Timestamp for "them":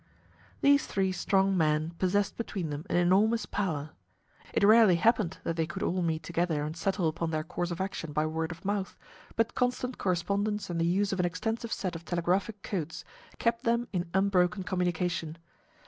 2.71-2.87, 13.63-13.87